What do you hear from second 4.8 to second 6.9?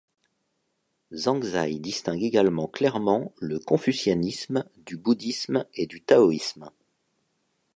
bouddhisme et du taoïsme.